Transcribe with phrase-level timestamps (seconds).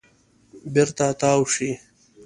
[0.73, 1.69] بېرته تاو شئ.